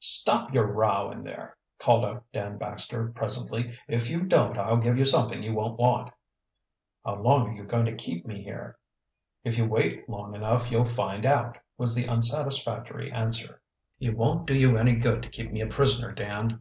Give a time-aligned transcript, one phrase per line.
[0.00, 3.72] "Stop your row in there!" called out Dan Baxter presently.
[3.88, 6.12] "If you don't, I'll give you something you won't want."
[7.06, 8.76] "How long are you going to keep me here?"
[9.44, 13.62] "If you wait long enough you'll find out," was the unsatisfactory answer.
[13.98, 16.60] "It won't do you any good to keep me a prisoner, Dan."